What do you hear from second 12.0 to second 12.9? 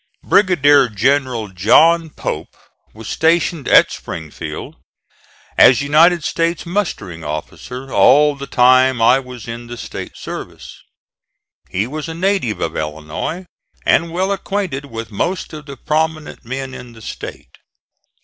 a native of